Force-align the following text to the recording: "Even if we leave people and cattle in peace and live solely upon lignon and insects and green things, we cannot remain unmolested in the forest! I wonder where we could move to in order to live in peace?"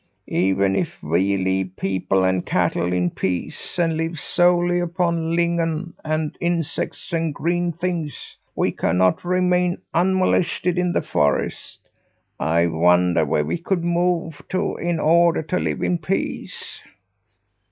"Even 0.25 0.75
if 0.75 1.03
we 1.03 1.37
leave 1.37 1.75
people 1.77 2.23
and 2.23 2.43
cattle 2.43 2.91
in 2.91 3.11
peace 3.11 3.77
and 3.77 3.97
live 3.97 4.17
solely 4.17 4.79
upon 4.79 5.35
lignon 5.35 5.93
and 6.03 6.35
insects 6.41 7.13
and 7.13 7.35
green 7.35 7.71
things, 7.71 8.35
we 8.55 8.71
cannot 8.71 9.23
remain 9.23 9.77
unmolested 9.93 10.79
in 10.79 10.91
the 10.91 11.03
forest! 11.03 11.87
I 12.39 12.65
wonder 12.65 13.23
where 13.25 13.45
we 13.45 13.59
could 13.59 13.83
move 13.83 14.41
to 14.49 14.75
in 14.77 14.99
order 14.99 15.43
to 15.43 15.59
live 15.59 15.83
in 15.83 15.99
peace?" 15.99 16.79